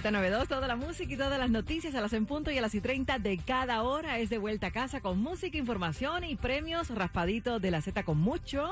[0.00, 2.74] Z92, toda la música y todas las noticias a las en punto y a las
[2.74, 6.90] y 30 de cada hora es de vuelta a casa con música, información y premios
[6.90, 8.70] raspaditos de la Z con mucho.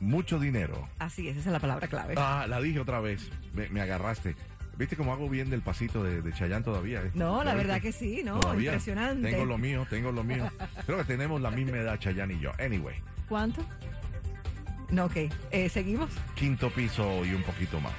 [0.00, 0.86] Mucho dinero.
[0.98, 2.14] Así es, esa es la palabra clave.
[2.16, 3.30] Ah, la dije otra vez.
[3.54, 4.36] Me, me agarraste.
[4.76, 7.00] ¿Viste cómo hago bien del pasito de, de Chayanne todavía?
[7.00, 7.10] eh?
[7.14, 8.40] No, la ¿Lo verdad que sí, ¿no?
[8.40, 8.72] Todavía.
[8.72, 9.30] Impresionante.
[9.30, 10.50] Tengo lo mío, tengo lo mío.
[10.84, 12.50] Creo que tenemos la misma edad, Chayanne y yo.
[12.58, 12.96] Anyway,
[13.28, 13.64] ¿Cuánto?
[14.90, 15.16] No, ok.
[15.52, 16.10] Eh, ¿Seguimos?
[16.34, 17.92] quinto piso y un poquito más.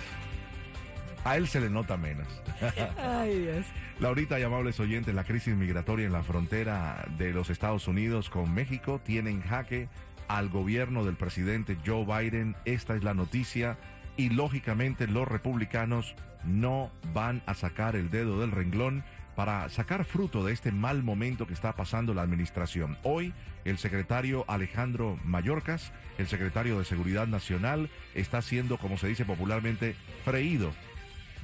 [1.25, 2.27] A él se le nota menos.
[2.97, 3.65] Ay, Dios.
[3.99, 8.53] Laurita y amables oyentes, la crisis migratoria en la frontera de los Estados Unidos con
[8.53, 9.89] México tiene en jaque
[10.27, 12.55] al gobierno del presidente Joe Biden.
[12.65, 13.75] Esta es la noticia
[14.17, 16.13] y lógicamente los republicanos
[16.45, 19.03] no van a sacar el dedo del renglón
[19.35, 22.99] para sacar fruto de este mal momento que está pasando la administración.
[23.01, 23.33] Hoy
[23.65, 29.95] el secretario Alejandro Mayorkas, el secretario de Seguridad Nacional, está siendo, como se dice popularmente,
[30.23, 30.71] freído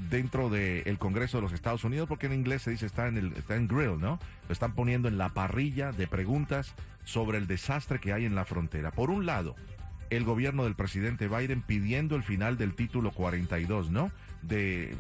[0.09, 3.34] dentro del Congreso de los Estados Unidos, porque en inglés se dice está en el
[3.34, 4.20] está en grill, ¿no?
[4.48, 8.45] Lo están poniendo en la parrilla de preguntas sobre el desastre que hay en la
[8.45, 8.92] frontera.
[8.92, 9.56] Por un lado,
[10.09, 14.11] el gobierno del presidente Biden pidiendo el final del título 42, ¿no?
[14.42, 14.95] De,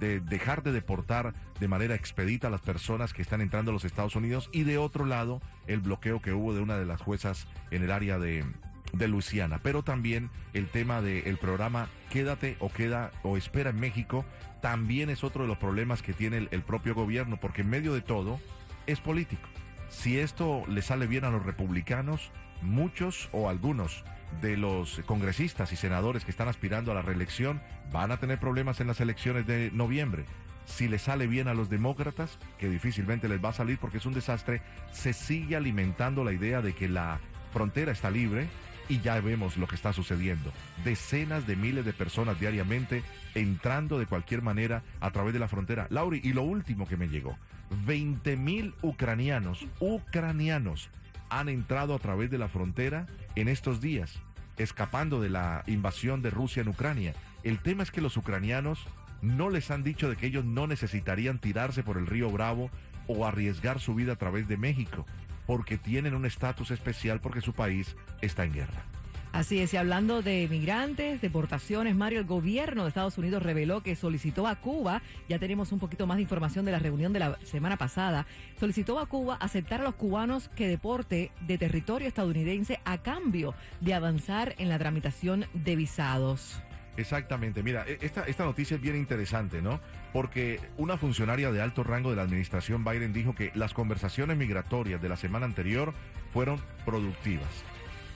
[0.00, 3.84] de dejar de deportar de manera expedita a las personas que están entrando a los
[3.84, 7.46] Estados Unidos y de otro lado el bloqueo que hubo de una de las juezas
[7.70, 8.44] en el área de,
[8.92, 14.24] de Luisiana, pero también el tema del programa Quédate o queda o espera en México
[14.60, 17.94] también es otro de los problemas que tiene el, el propio gobierno, porque en medio
[17.94, 18.40] de todo
[18.86, 19.48] es político.
[19.88, 22.30] Si esto le sale bien a los republicanos,
[22.62, 24.04] muchos o algunos
[24.40, 27.60] de los congresistas y senadores que están aspirando a la reelección
[27.92, 30.24] van a tener problemas en las elecciones de noviembre.
[30.66, 34.06] Si le sale bien a los demócratas, que difícilmente les va a salir porque es
[34.06, 37.18] un desastre, se sigue alimentando la idea de que la
[37.52, 38.46] frontera está libre
[38.90, 40.52] y ya vemos lo que está sucediendo.
[40.84, 43.04] Decenas de miles de personas diariamente
[43.36, 45.86] entrando de cualquier manera a través de la frontera.
[45.90, 47.38] Lauri, y lo último que me llegó,
[47.86, 50.90] 20 mil ucranianos, ucranianos,
[51.30, 53.06] han entrado a través de la frontera
[53.36, 54.18] en estos días,
[54.58, 57.14] escapando de la invasión de Rusia en Ucrania.
[57.44, 58.84] El tema es que los ucranianos
[59.22, 62.70] no les han dicho de que ellos no necesitarían tirarse por el río Bravo
[63.06, 65.06] o arriesgar su vida a través de México,
[65.50, 68.84] porque tienen un estatus especial porque su país está en guerra.
[69.32, 73.96] Así es, y hablando de migrantes, deportaciones, Mario, el gobierno de Estados Unidos reveló que
[73.96, 77.36] solicitó a Cuba, ya tenemos un poquito más de información de la reunión de la
[77.42, 78.26] semana pasada,
[78.60, 83.94] solicitó a Cuba aceptar a los cubanos que deporte de territorio estadounidense a cambio de
[83.94, 86.62] avanzar en la tramitación de visados.
[86.96, 89.80] Exactamente, mira, e- esta, esta noticia es bien interesante, ¿no?
[90.12, 95.00] Porque una funcionaria de alto rango de la administración Biden dijo que las conversaciones migratorias
[95.00, 95.94] de la semana anterior
[96.32, 97.48] fueron productivas.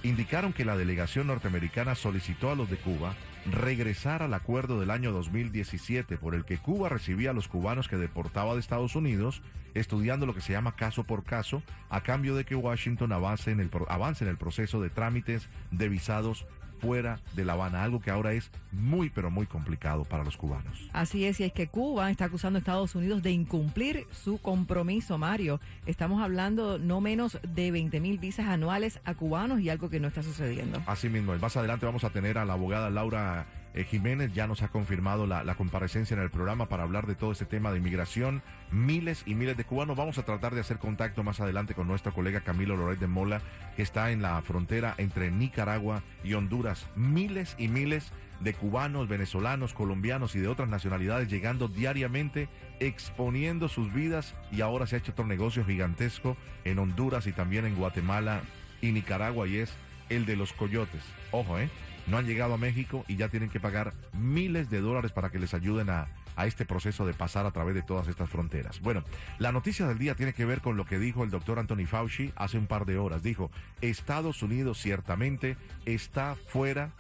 [0.02, 3.14] Indicaron que la delegación norteamericana solicitó a los de Cuba
[3.50, 7.96] regresar al acuerdo del año 2017 por el que Cuba recibía a los cubanos que
[7.96, 9.42] deportaba de Estados Unidos,
[9.74, 13.60] estudiando lo que se llama caso por caso, a cambio de que Washington avance en
[13.60, 16.46] el, avance en el proceso de trámites de visados
[16.78, 20.88] fuera de La Habana, algo que ahora es muy pero muy complicado para los cubanos.
[20.92, 25.18] Así es, y es que Cuba está acusando a Estados Unidos de incumplir su compromiso,
[25.18, 25.60] Mario.
[25.86, 30.08] Estamos hablando no menos de 20 mil visas anuales a cubanos y algo que no
[30.08, 30.82] está sucediendo.
[30.86, 34.62] Así mismo, más adelante vamos a tener a la abogada Laura eh, Jiménez, ya nos
[34.62, 38.40] ha confirmado la, comparecencia en el programa para hablar de todo este tema de inmigración.
[38.70, 39.96] Miles y miles de cubanos.
[39.96, 43.40] Vamos a tratar de hacer contacto más adelante con nuestro colega Camilo Loret de Mola,
[43.76, 46.86] que está en la frontera entre Nicaragua y Honduras.
[46.94, 52.48] Miles y miles de cubanos, venezolanos, colombianos y de otras nacionalidades llegando diariamente,
[52.78, 57.64] exponiendo sus vidas y ahora se ha hecho otro negocio gigantesco en Honduras y también
[57.64, 58.42] en Guatemala
[58.80, 59.72] y Nicaragua y es
[60.08, 61.02] el de los coyotes.
[61.30, 61.68] Ojo, ¿eh?
[62.06, 65.38] No han llegado a México y ya tienen que pagar miles de dólares para que
[65.38, 66.06] les ayuden a,
[66.36, 68.80] a este proceso de pasar a través de todas estas fronteras.
[68.80, 69.02] Bueno,
[69.38, 72.32] la noticia del día tiene que ver con lo que dijo el doctor Anthony Fauci
[72.36, 73.22] hace un par de horas.
[73.22, 73.50] Dijo,
[73.80, 75.56] Estados Unidos ciertamente
[75.86, 76.90] está fuera,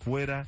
[0.00, 0.46] fuera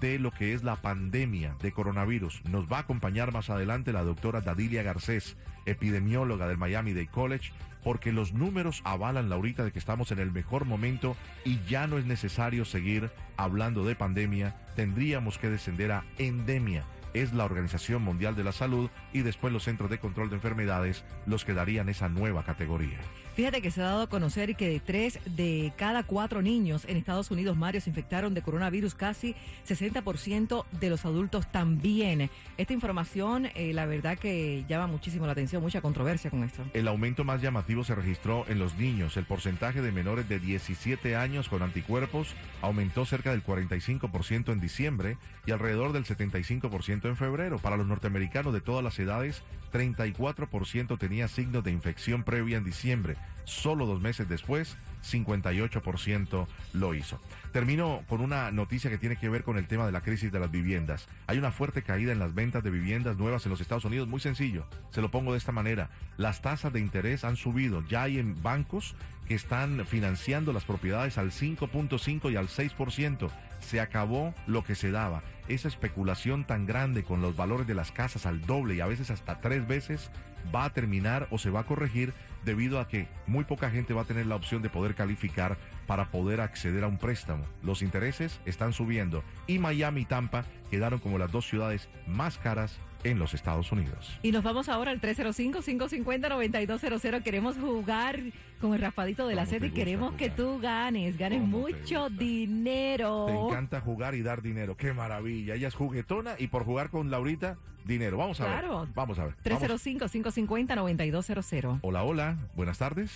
[0.00, 2.42] de lo que es la pandemia de coronavirus.
[2.44, 7.52] Nos va a acompañar más adelante la doctora Dadilia Garcés, epidemióloga del Miami Dade College,
[7.82, 11.98] porque los números avalan, Laurita, de que estamos en el mejor momento y ya no
[11.98, 16.84] es necesario seguir hablando de pandemia, tendríamos que descender a endemia.
[17.14, 21.04] Es la Organización Mundial de la Salud y después los Centros de Control de Enfermedades
[21.26, 22.98] los que darían esa nueva categoría.
[23.36, 26.96] Fíjate que se ha dado a conocer que de tres de cada cuatro niños en
[26.96, 29.34] Estados Unidos, Mario, se infectaron de coronavirus, casi
[29.68, 32.30] 60% de los adultos también.
[32.56, 36.62] Esta información, eh, la verdad que llama muchísimo la atención, mucha controversia con esto.
[36.72, 39.18] El aumento más llamativo se registró en los niños.
[39.18, 45.18] El porcentaje de menores de 17 años con anticuerpos aumentó cerca del 45% en diciembre
[45.44, 47.58] y alrededor del 75% en febrero.
[47.58, 49.42] Para los norteamericanos de todas las edades,
[49.74, 53.16] 34% tenía signos de infección previa en diciembre.
[53.44, 54.76] Solo dos meses después,
[55.06, 57.20] 58% lo hizo.
[57.52, 60.40] Termino con una noticia que tiene que ver con el tema de la crisis de
[60.40, 61.08] las viviendas.
[61.26, 64.08] Hay una fuerte caída en las ventas de viviendas nuevas en los Estados Unidos.
[64.08, 65.90] Muy sencillo, se lo pongo de esta manera.
[66.16, 67.82] Las tasas de interés han subido.
[67.88, 68.94] Ya hay en bancos
[69.26, 73.30] que están financiando las propiedades al 5.5 y al 6%.
[73.60, 75.22] Se acabó lo que se daba.
[75.48, 79.10] Esa especulación tan grande con los valores de las casas al doble y a veces
[79.10, 80.10] hasta tres veces
[80.54, 82.12] va a terminar o se va a corregir
[82.44, 85.56] debido a que muy poca gente va a tener la opción de poder calificar
[85.86, 87.44] para poder acceder a un préstamo.
[87.62, 92.78] Los intereses están subiendo y Miami y Tampa quedaron como las dos ciudades más caras
[93.10, 94.18] en los Estados Unidos.
[94.22, 97.22] Y nos vamos ahora al 305-550-9200.
[97.22, 98.20] Queremos jugar
[98.60, 103.26] con el raspadito de la sed y queremos que tú ganes, ganes mucho dinero.
[103.26, 104.76] Te encanta jugar y dar dinero.
[104.76, 105.54] Qué maravilla.
[105.54, 108.16] Ella es juguetona y por jugar con Laurita, dinero.
[108.16, 108.80] Vamos a Claro.
[108.80, 108.88] ver.
[108.94, 109.34] Vamos a ver.
[109.44, 111.80] 305-550-9200.
[111.82, 112.36] Hola, hola.
[112.54, 113.10] Buenas tardes.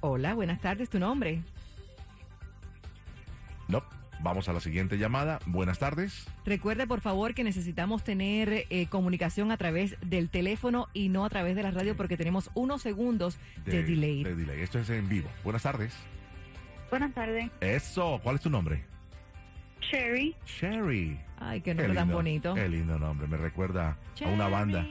[0.00, 0.90] Hola, buenas tardes.
[0.90, 1.40] ¿Tu nombre?
[3.68, 3.82] No.
[4.20, 5.40] Vamos a la siguiente llamada.
[5.46, 6.26] Buenas tardes.
[6.44, 11.28] Recuerde, por favor, que necesitamos tener eh, comunicación a través del teléfono y no a
[11.30, 14.22] través de la radio porque tenemos unos segundos de, delay.
[14.22, 14.60] de delay.
[14.60, 15.28] Esto es en vivo.
[15.42, 15.92] Buenas tardes.
[16.90, 17.50] Buenas tardes.
[17.60, 18.20] Eso.
[18.22, 18.84] ¿Cuál es tu nombre?
[19.80, 20.34] Sherry.
[20.44, 21.18] Cherry.
[21.38, 22.54] Ay, qué nombre tan bonito.
[22.54, 23.26] Qué lindo nombre.
[23.26, 24.86] Me recuerda a una banda.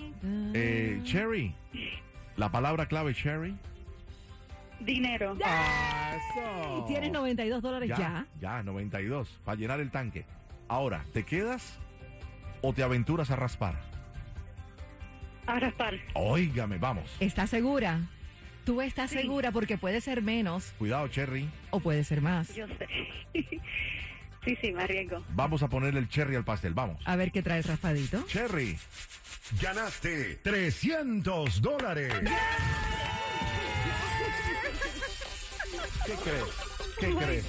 [0.54, 1.56] Eh, Cherry.
[2.36, 3.56] La palabra clave Cherry.
[4.86, 5.38] Dinero.
[5.44, 6.84] Ah, eso.
[6.84, 7.98] Y tienes 92 dólares ya.
[7.98, 9.40] Ya, ya, 92.
[9.46, 10.26] Para llenar el tanque.
[10.68, 11.78] Ahora, ¿te quedas
[12.62, 13.76] o te aventuras a raspar?
[15.48, 15.96] A raspar.
[16.14, 17.10] Óigame, vamos.
[17.20, 18.00] ¿Estás segura?
[18.66, 19.18] Tú estás Sí.
[19.20, 21.50] segura porque puede ser menos Cuidado, Cherry.
[21.72, 22.54] o puede ser más.
[22.56, 22.88] Yo sé.
[24.46, 25.24] sí, sí, me arriesgo.
[25.34, 26.74] Vamos a ponerle el cherry al pastel.
[26.76, 27.02] Vamos.
[27.06, 28.24] A ver qué trae el raspadito.
[28.28, 28.78] Cherry.
[29.62, 32.14] Ganaste 300 dólares.
[36.06, 36.72] ¿Qué crees?
[37.00, 37.46] ¿Qué crees?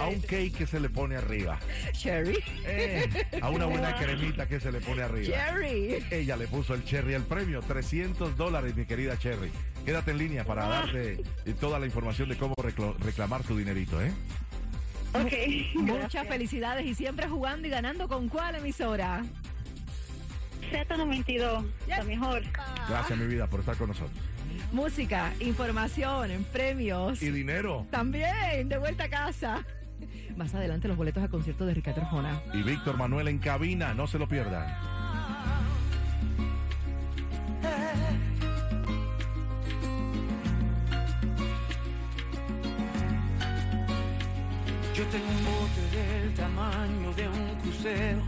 [0.00, 1.58] A un cake que se le pone arriba.
[1.92, 2.42] Cherry.
[2.66, 3.08] Eh,
[3.40, 5.36] a una buena cremita que se le pone arriba.
[5.36, 6.04] Cherry.
[6.10, 9.50] Ella le puso el Cherry al premio, 300 dólares, mi querida Cherry.
[9.84, 12.54] Quédate en línea para darte eh, toda la información de cómo
[12.98, 14.12] reclamar tu dinerito, ¿eh?
[15.12, 15.32] Ok.
[15.74, 16.28] Muchas gracias.
[16.28, 19.22] felicidades y siempre jugando y ganando con cuál emisora.
[20.72, 22.42] Z92, la mejor.
[22.88, 24.33] Gracias, mi vida, por estar con nosotros.
[24.74, 27.22] Música, información, premios.
[27.22, 27.86] Y dinero.
[27.92, 29.64] También, de vuelta a casa.
[30.36, 32.42] Más adelante los boletos al concierto de Ricardo Arjona.
[32.52, 34.66] Y Víctor Manuel en cabina, no se lo pierdan.
[44.96, 48.22] Yo tengo un bote del tamaño de un crucero